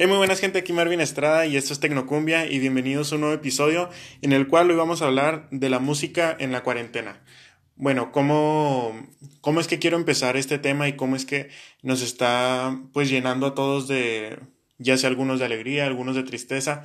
[0.00, 3.22] Hey, muy buenas gente, aquí Marvin Estrada y esto es Tecnocumbia y bienvenidos a un
[3.22, 3.90] nuevo episodio
[4.22, 7.20] en el cual hoy vamos a hablar de la música en la cuarentena.
[7.74, 8.94] Bueno, ¿cómo,
[9.40, 11.48] cómo es que quiero empezar este tema y cómo es que
[11.82, 14.38] nos está pues llenando a todos de,
[14.78, 16.84] ya sea algunos de alegría, algunos de tristeza?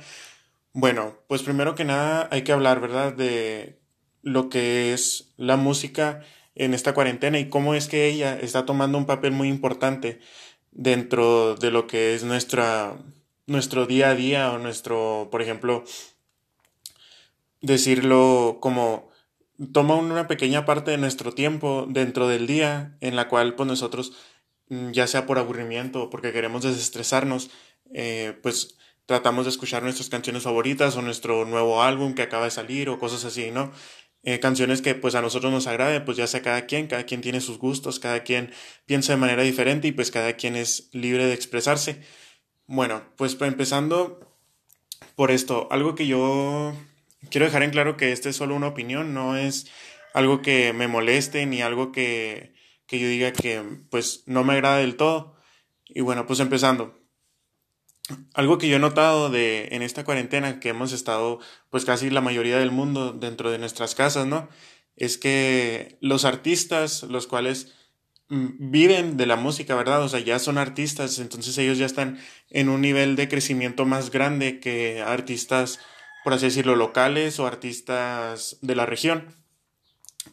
[0.72, 3.12] Bueno, pues primero que nada hay que hablar, ¿verdad?
[3.12, 3.78] De
[4.22, 6.22] lo que es la música
[6.56, 10.18] en esta cuarentena y cómo es que ella está tomando un papel muy importante
[10.74, 12.96] dentro de lo que es nuestra,
[13.46, 15.84] nuestro día a día o nuestro, por ejemplo,
[17.60, 19.08] decirlo como
[19.72, 24.12] toma una pequeña parte de nuestro tiempo dentro del día en la cual pues nosotros
[24.68, 27.50] mm, ya sea por aburrimiento o porque queremos desestresarnos
[27.92, 32.50] eh, pues tratamos de escuchar nuestras canciones favoritas o nuestro nuevo álbum que acaba de
[32.50, 33.70] salir o cosas así, ¿no?
[34.26, 37.20] Eh, canciones que pues a nosotros nos agrade, pues ya sea cada quien, cada quien
[37.20, 38.52] tiene sus gustos, cada quien
[38.86, 42.00] piensa de manera diferente y pues cada quien es libre de expresarse.
[42.66, 44.20] Bueno, pues empezando
[45.14, 46.74] por esto, algo que yo
[47.30, 49.70] quiero dejar en claro que este es solo una opinión, no es
[50.14, 52.54] algo que me moleste ni algo que,
[52.86, 55.36] que yo diga que pues no me agrada del todo.
[55.86, 56.98] Y bueno, pues empezando
[58.34, 62.20] algo que yo he notado de en esta cuarentena que hemos estado pues casi la
[62.20, 64.48] mayoría del mundo dentro de nuestras casas, ¿no?
[64.96, 67.74] Es que los artistas, los cuales
[68.28, 70.02] mm, viven de la música, ¿verdad?
[70.02, 72.18] O sea, ya son artistas, entonces ellos ya están
[72.50, 75.80] en un nivel de crecimiento más grande que artistas,
[76.24, 79.34] por así decirlo, locales o artistas de la región.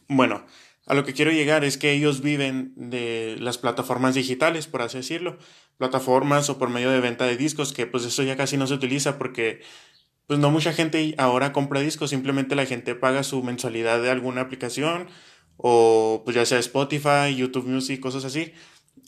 [0.08, 0.46] Bueno,
[0.86, 4.98] a lo que quiero llegar es que ellos viven de las plataformas digitales, por así
[4.98, 5.38] decirlo,
[5.76, 8.74] plataformas o por medio de venta de discos, que pues eso ya casi no se
[8.74, 9.62] utiliza porque
[10.26, 14.42] pues no mucha gente ahora compra discos, simplemente la gente paga su mensualidad de alguna
[14.42, 15.08] aplicación
[15.56, 18.52] o pues ya sea Spotify, YouTube Music, cosas así,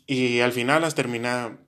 [0.07, 1.59] y al final las termina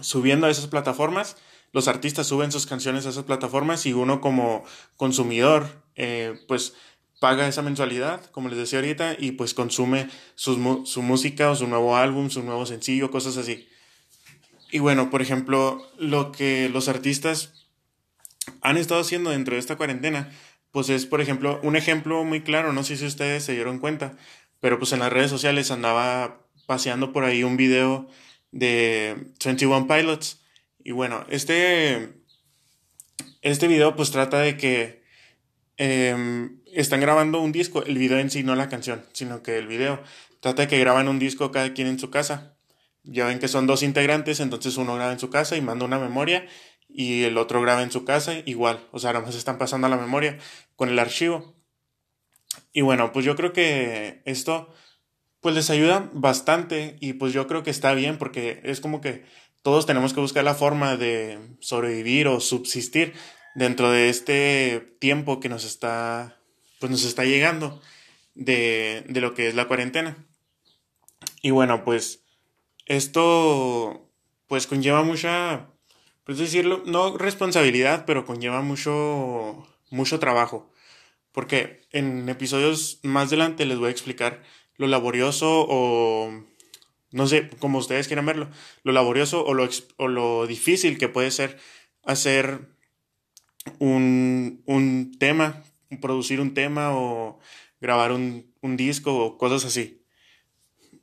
[0.00, 1.36] subiendo a esas plataformas.
[1.72, 4.64] Los artistas suben sus canciones a esas plataformas y uno como
[4.96, 6.74] consumidor, eh, pues
[7.22, 11.96] paga esa mensualidad, como les decía ahorita, y pues consume su, música o su nuevo
[11.96, 13.68] álbum, su nuevo sencillo, cosas así.
[14.72, 17.68] Y bueno, por ejemplo, lo que los artistas
[18.60, 20.32] han estado haciendo dentro de esta cuarentena,
[20.72, 24.16] pues es, por ejemplo, un ejemplo muy claro, no sé si ustedes se dieron cuenta,
[24.58, 28.08] pero pues en las redes sociales andaba paseando por ahí un video
[28.50, 30.44] de 21 Pilots.
[30.82, 32.14] Y bueno, este,
[33.42, 35.04] este video pues trata de que
[35.76, 39.66] em, están grabando un disco, el video en sí, no la canción, sino que el
[39.66, 40.02] video
[40.40, 42.56] trata de que graban un disco cada quien en su casa.
[43.04, 45.98] Ya ven que son dos integrantes, entonces uno graba en su casa y manda una
[45.98, 46.46] memoria
[46.88, 48.86] y el otro graba en su casa igual.
[48.92, 50.38] O sea, más están pasando a la memoria
[50.76, 51.54] con el archivo.
[52.72, 54.72] Y bueno, pues yo creo que esto
[55.40, 59.24] pues les ayuda bastante y pues yo creo que está bien porque es como que
[59.62, 63.14] todos tenemos que buscar la forma de sobrevivir o subsistir
[63.54, 66.41] dentro de este tiempo que nos está
[66.82, 67.80] pues nos está llegando
[68.34, 70.16] de, de lo que es la cuarentena.
[71.40, 72.24] Y bueno, pues
[72.86, 74.10] esto
[74.48, 75.68] pues conlleva mucha,
[76.24, 80.72] pues decirlo, no responsabilidad, pero conlleva mucho, mucho trabajo.
[81.30, 84.42] Porque en episodios más adelante les voy a explicar
[84.76, 86.32] lo laborioso o,
[87.12, 88.50] no sé, como ustedes quieran verlo,
[88.82, 91.60] lo laborioso o lo, o lo difícil que puede ser
[92.02, 92.72] hacer
[93.78, 95.62] un, un tema
[96.00, 97.38] producir un tema o
[97.80, 100.04] grabar un, disco o cosas así.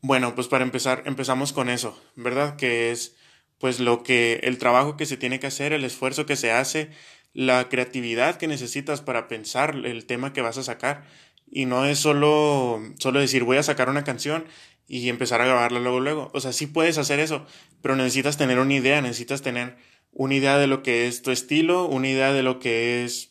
[0.02, 2.56] Bueno, pues para empezar, empezamos con eso, ¿verdad?
[2.56, 3.16] Que es
[3.60, 6.90] pues lo que el trabajo que se tiene que hacer, el esfuerzo que se hace,
[7.34, 11.06] la creatividad que necesitas para pensar el tema que vas a sacar.
[11.52, 14.46] Y no es solo, solo decir voy a sacar una canción
[14.88, 16.32] y empezar a grabarla luego, luego.
[16.34, 17.46] O sea, sí puedes hacer eso,
[17.82, 19.78] pero necesitas tener una idea, necesitas tener
[20.12, 23.29] una idea de lo que es tu estilo, una idea de lo que es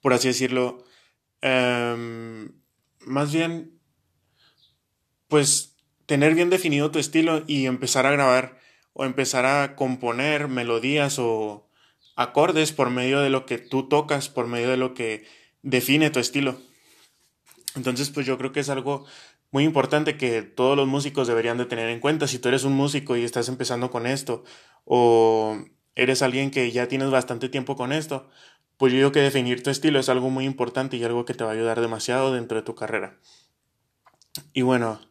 [0.00, 0.84] por así decirlo,
[1.40, 2.52] em,
[3.00, 3.78] más bien,
[5.28, 8.58] pues tener bien definido tu estilo y empezar a grabar
[8.92, 11.68] o empezar a componer melodías o
[12.16, 15.24] acordes por medio de lo que tú tocas, por medio de lo que
[15.62, 16.60] define tu estilo.
[17.76, 19.06] Entonces, pues yo creo que es algo
[19.52, 22.26] muy importante que todos los músicos deberían de tener en cuenta.
[22.26, 24.44] Si tú eres un músico y estás empezando con esto,
[24.84, 25.58] o
[25.94, 28.28] eres alguien que ya tienes bastante tiempo con esto,
[28.80, 31.44] pues yo digo que definir tu estilo es algo muy importante y algo que te
[31.44, 33.18] va a ayudar demasiado dentro de tu carrera.
[34.54, 35.02] Y bueno,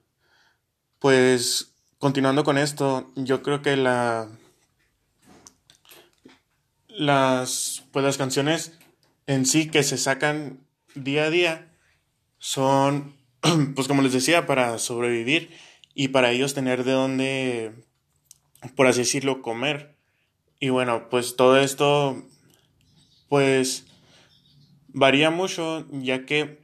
[0.97, 4.27] pues continuando con esto, yo creo que la
[6.87, 8.79] las pues las canciones
[9.27, 10.65] en sí que se sacan
[10.95, 11.71] día a día
[12.39, 13.15] son
[13.75, 15.55] pues como les decía para sobrevivir
[15.93, 17.73] y para ellos tener de dónde
[18.75, 19.95] por así decirlo comer
[20.59, 22.23] Y bueno, pues todo esto,
[23.29, 23.85] pues
[24.89, 26.59] varía mucho, ya que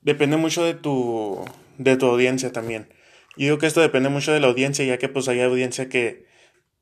[0.00, 1.44] depende mucho de tu,
[1.78, 2.88] de tu audiencia también.
[3.36, 6.26] Y digo que esto depende mucho de la audiencia, ya que pues hay audiencia que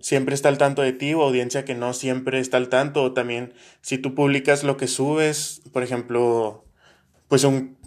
[0.01, 3.03] siempre está al tanto de ti o audiencia que no siempre está al tanto.
[3.03, 6.65] O también si tú publicas lo que subes, por ejemplo,
[7.29, 7.79] pues un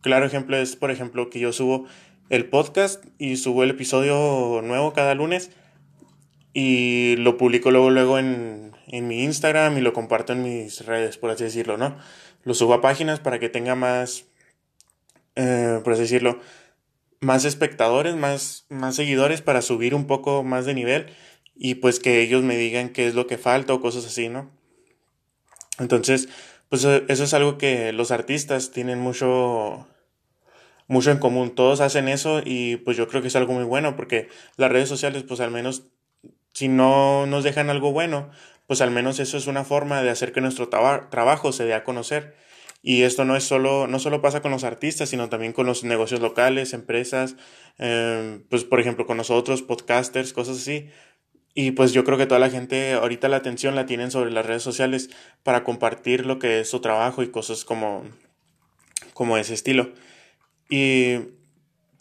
[0.00, 1.86] claro ejemplo es, por ejemplo, que yo subo
[2.30, 5.50] el podcast y subo el episodio nuevo cada lunes
[6.52, 11.16] y lo publico luego, luego en, en mi Instagram y lo comparto en mis redes,
[11.16, 11.96] por así decirlo, ¿no?
[12.42, 14.24] Lo subo a páginas para que tenga más,
[15.36, 16.40] eh, por así decirlo,
[17.20, 21.06] más espectadores, más, más seguidores para subir un poco más de nivel
[21.54, 24.50] y pues que ellos me digan qué es lo que falta o cosas así, ¿no?
[25.78, 26.28] Entonces,
[26.68, 29.86] pues eh, eso es algo que los artistas tienen mucho,
[30.88, 31.54] mucho en común.
[31.54, 34.88] Todos hacen eso y pues yo creo que es algo muy bueno porque las redes
[34.88, 35.84] sociales pues al menos
[36.52, 38.30] si no nos dejan algo bueno,
[38.66, 41.84] pues al menos eso es una forma de hacer que nuestro trabajo se dé a
[41.84, 42.36] conocer.
[42.82, 45.84] Y esto no es solo, no solo pasa con los artistas, sino también con los
[45.84, 47.36] negocios locales, empresas,
[47.78, 50.88] em, pues por ejemplo con nosotros, podcasters, cosas así.
[51.54, 54.46] Y pues yo creo que toda la gente ahorita la atención la tienen sobre las
[54.46, 55.10] redes sociales
[55.42, 58.04] para compartir lo que es su trabajo y cosas como,
[59.14, 59.92] como ese estilo.
[60.70, 61.18] Y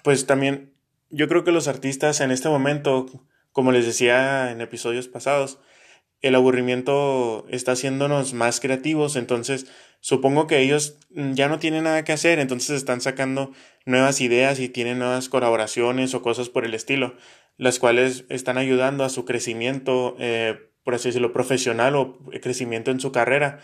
[0.03, 0.73] pues también
[1.09, 3.07] yo creo que los artistas en este momento,
[3.51, 5.59] como les decía en episodios pasados,
[6.21, 9.67] el aburrimiento está haciéndonos más creativos, entonces
[10.01, 13.51] supongo que ellos ya no tienen nada que hacer, entonces están sacando
[13.85, 17.15] nuevas ideas y tienen nuevas colaboraciones o cosas por el estilo,
[17.57, 22.99] las cuales están ayudando a su crecimiento, eh, por así decirlo, profesional o crecimiento en
[22.99, 23.59] su carrera.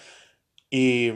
[0.69, 1.11] Y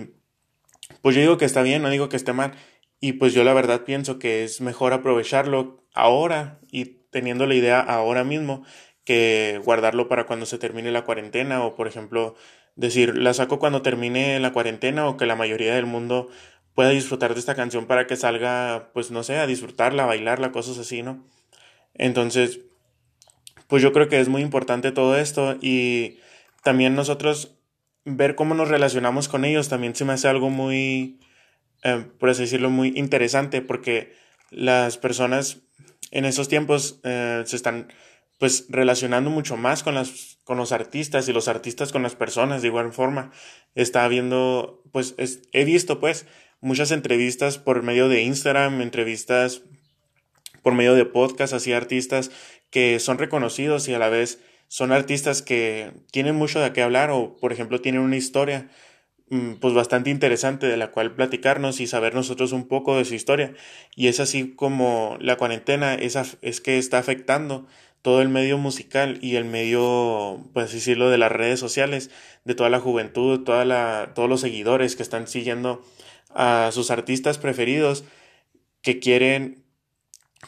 [1.02, 2.54] pues yo digo que está bien, no digo que esté mal.
[3.02, 7.80] Y pues yo la verdad pienso que es mejor aprovecharlo ahora y teniendo la idea
[7.80, 8.64] ahora mismo
[9.04, 12.36] que guardarlo para cuando se termine la cuarentena o por ejemplo
[12.76, 16.30] decir la saco cuando termine la cuarentena o que la mayoría del mundo
[16.76, 20.52] pueda disfrutar de esta canción para que salga pues no sé a disfrutarla, a bailarla,
[20.52, 21.26] cosas así, ¿no?
[21.96, 22.62] Entonces
[23.68, 26.20] pues yo creo que es muy importante todo esto y
[26.64, 27.60] también nosotros
[28.06, 31.20] ver cómo nos relacionamos con ellos también se me hace algo muy,
[31.84, 34.14] eh, por así decirlo, muy interesante porque
[34.50, 35.60] las personas
[36.12, 37.92] en esos tiempos eh, se están
[38.40, 42.62] pues relacionando mucho más con las con los artistas y los artistas con las personas
[42.62, 43.32] de igual forma.
[43.76, 45.16] Está viendo pues
[45.52, 46.26] he visto pues
[46.62, 49.62] muchas entrevistas por medio de Instagram entrevistas
[50.64, 52.32] por medio de podcast así artistas
[52.70, 57.12] que son reconocidos y a la vez son artistas que tienen mucho de qué hablar
[57.12, 58.70] o por ejemplo tienen una historia
[59.60, 63.54] pues bastante interesante de la cual platicarnos y saber nosotros un poco de su historia.
[63.96, 67.68] Y es así como la cuarentena es, es que está afectando
[68.02, 72.10] todo el medio musical y el medio, pues decirlo, de las redes sociales,
[72.46, 75.84] de toda la juventud, toda la, todos los seguidores que están siguiendo
[76.34, 78.06] a sus artistas preferidos,
[78.82, 79.64] que quieren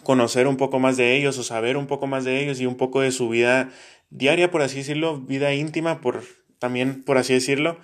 [0.04, 2.77] conocer un poco más de ellos o saber un poco más de ellos y un
[2.77, 3.69] poco de su vida
[4.10, 6.24] diaria, por así decirlo, vida íntima, por
[6.60, 7.80] también, por así decirlo,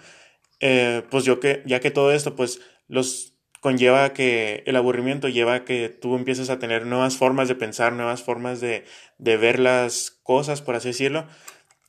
[0.59, 5.55] eh, pues yo que, ya que todo esto, pues los conlleva que el aburrimiento lleva
[5.55, 8.85] a que tú empieces a tener nuevas formas de pensar, nuevas formas de,
[9.17, 11.27] de ver las cosas, por así decirlo.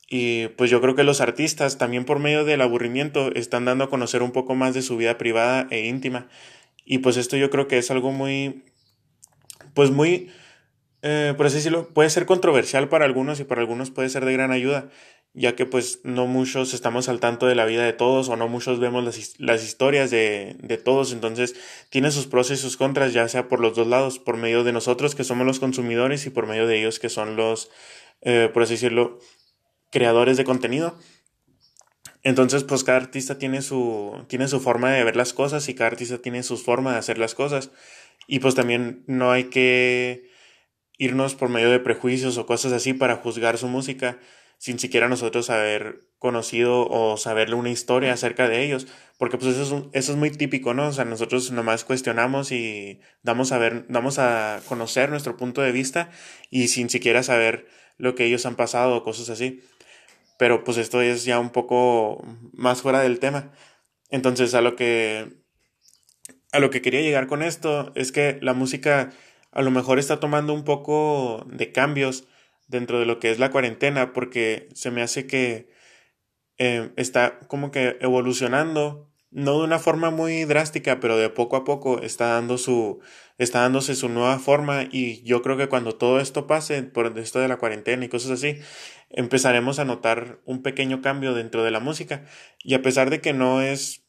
[0.09, 3.89] Y pues yo creo que los artistas también por medio del aburrimiento están dando a
[3.89, 6.27] conocer un poco más de su vida privada e íntima.
[6.83, 8.63] Y pues esto yo creo que es algo muy,
[9.75, 10.31] pues muy,
[11.03, 14.33] eh, por así decirlo, puede ser controversial para algunos y para algunos puede ser de
[14.33, 14.89] gran ayuda
[15.33, 18.47] ya que pues no muchos estamos al tanto de la vida de todos o no
[18.47, 19.03] muchos vemos
[19.37, 21.55] las, historias de, de, todos, entonces
[21.89, 24.73] tiene sus pros y sus contras, ya sea por los dos lados, por medio de
[24.73, 27.69] nosotros que somos los consumidores y por medio de ellos que son los,
[28.21, 29.19] eh, por así decirlo,
[29.91, 30.97] creadores de contenido.
[32.21, 35.91] Entonces, pues cada artista tiene su, tiene su forma de ver las cosas y cada
[35.91, 37.71] artista tiene su forma de hacer las cosas.
[38.27, 40.29] Y pues también no hay que
[40.97, 44.19] irnos por medio de prejuicios o cosas así para juzgar su música
[44.59, 48.87] sin siquiera nosotros haber conocido o saberle una historia acerca de ellos,
[49.17, 50.89] porque pues eso es, eso es muy típico, ¿no?
[50.89, 55.71] O sea, nosotros nomás cuestionamos y damos a ver, damos a conocer nuestro punto de
[55.71, 56.11] vista
[56.51, 59.63] y sin siquiera saber lo que ellos han pasado o cosas así.
[60.37, 62.23] Pero pues esto es ya un poco
[62.53, 63.51] más fuera del tema.
[64.09, 65.39] Entonces, a lo que
[66.51, 69.11] a lo que quería llegar con esto es que la música
[69.51, 72.27] a lo mejor está tomando un poco de cambios
[72.69, 75.69] dentro de lo que es la cuarentena, porque se me hace que
[76.57, 81.63] eh, está como que evolucionando no de una forma muy drástica, pero de poco a
[81.63, 82.99] poco está dando su,
[83.37, 87.39] está dándose su nueva forma y yo creo que cuando todo esto pase, por esto
[87.39, 88.59] de la cuarentena y cosas así,
[89.09, 92.25] empezaremos a notar un pequeño cambio dentro de la música.
[92.63, 94.03] Y a pesar de que no es,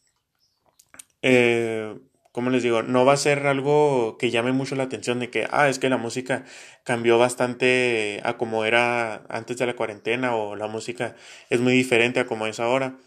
[1.22, 1.94] eh,
[2.32, 5.48] como les digo, no va a ser algo que llame mucho la atención de que,
[5.50, 6.44] ah, es que la música
[6.84, 11.16] cambió bastante a como era antes de la cuarentena o la música
[11.50, 12.98] es muy diferente a como es ahora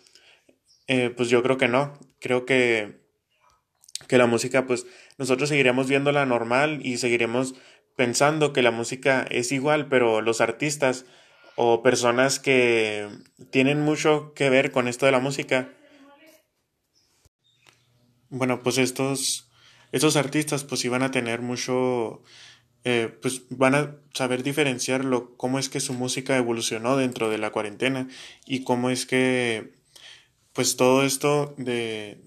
[0.87, 1.97] eh, pues yo creo que no.
[2.19, 2.99] Creo que,
[4.07, 4.85] que la música, pues
[5.17, 7.55] nosotros seguiremos viéndola normal y seguiremos
[7.95, 11.05] pensando que la música es igual, pero los artistas
[11.55, 13.07] o personas que
[13.51, 15.69] tienen mucho que ver con esto de la música,
[18.33, 19.49] bueno, pues estos,
[19.91, 22.23] estos artistas pues iban a tener mucho,
[22.83, 27.51] eh, pues van a saber diferenciarlo, cómo es que su música evolucionó dentro de la
[27.51, 28.07] cuarentena
[28.45, 29.73] y cómo es que
[30.51, 32.21] pues todo esto de,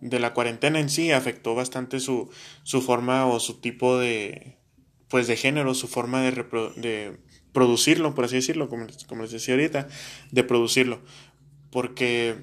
[0.00, 2.30] de la cuarentena en sí afectó bastante su,
[2.62, 4.58] su forma o su tipo de,
[5.08, 6.32] pues de género, su forma de,
[6.76, 7.18] de
[7.52, 9.88] producirlo, por así decirlo, como, como, les decía ahorita,
[10.30, 11.00] de producirlo.
[11.70, 12.36] Porque,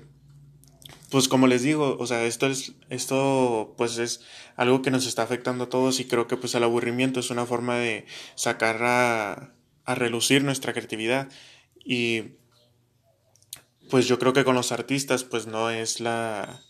[1.10, 4.22] pues como les digo, o sea, esto es, esto pues es
[4.56, 7.46] algo que nos está afectando a todos y creo que pues el aburrimiento es una
[7.46, 9.54] forma de sacar a,
[9.86, 11.30] a relucir nuestra creatividad.
[11.84, 12.36] Y
[13.90, 16.62] pues yo creo que con los artistas pues no es la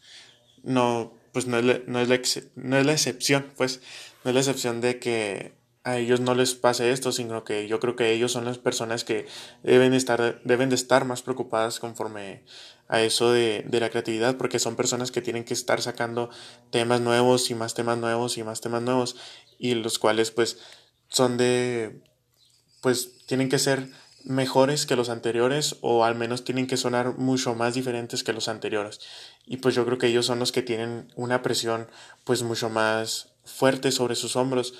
[0.64, 2.20] no pues no es la, no es la,
[2.56, 3.82] no es la excepción pues
[4.24, 5.54] no es la excepción de que
[5.88, 9.06] a ellos no les pase esto sino que yo creo que ellos son las personas
[9.06, 9.26] que
[9.64, 12.44] deben estar deben de estar más preocupadas conforme
[12.90, 16.30] a eso de, de la creatividad porque son personas que tienen que estar sacando
[16.72, 19.16] temas nuevos y más temas nuevos y más temas nuevos
[19.58, 20.60] y los cuales pues
[21.08, 22.02] son de
[22.82, 23.88] pues tienen que ser
[24.26, 28.50] mejores que los anteriores o al menos tienen que sonar mucho más diferentes que los
[28.50, 29.00] anteriores.
[29.46, 31.88] Y pues yo creo que ellos son los que tienen una presión
[32.26, 34.74] pues mucho más fuerte sobre sus hombros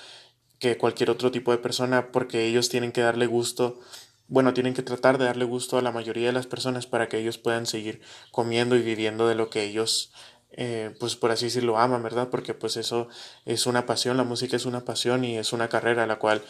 [0.58, 3.80] que cualquier otro tipo de persona porque ellos tienen que darle gusto,
[4.26, 7.18] bueno, tienen que tratar de darle gusto a la mayoría de las personas para que
[7.18, 8.00] ellos puedan seguir
[8.30, 10.12] comiendo y viviendo de lo que ellos
[10.52, 12.28] eh, pues por así decirlo aman, ¿verdad?
[12.30, 13.08] Porque pues eso
[13.44, 16.42] es una pasión, la música es una pasión y es una carrera la cual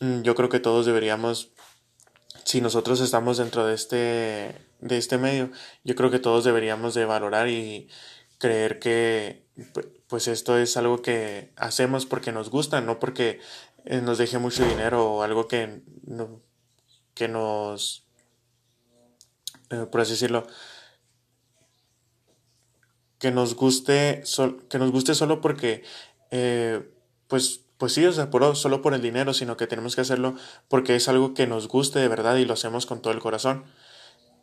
[0.00, 1.50] mm, yo creo que todos deberíamos
[2.44, 3.96] si nosotros estamos dentro de este,
[4.80, 5.50] de este medio,
[5.82, 7.88] yo creo que todos deberíamos de valorar y
[8.38, 9.46] creer que
[10.08, 13.40] pues esto es algo que hacemos porque nos gusta, no porque
[13.84, 15.82] eh, nos deje mucho dinero o algo que,
[17.14, 18.06] que nos,
[19.70, 20.46] eh, por así decirlo,
[23.18, 24.22] que nos guste,
[24.68, 25.82] que nos guste solo porque,
[26.30, 26.90] eh,
[27.28, 30.36] pues pues sí, o sea, por, solo por el dinero, sino que tenemos que hacerlo
[30.68, 33.64] porque es algo que nos guste de verdad y lo hacemos con todo el corazón.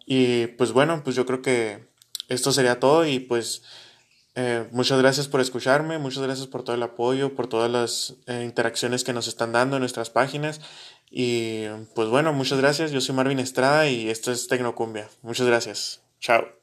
[0.06, 1.88] Y pues bueno, pues yo creo que
[2.28, 3.64] esto sería todo y pues
[4.36, 8.44] eh, muchas gracias por escucharme, muchas gracias por todo el apoyo, por todas las eh,
[8.44, 10.62] interacciones que nos están dando en nuestras páginas.
[11.10, 12.92] Y pues bueno, muchas gracias.
[12.92, 15.10] Yo soy Marvin Estrada y esto es Tecnocumbia.
[15.22, 16.02] Muchas gracias.
[16.20, 16.61] Chao.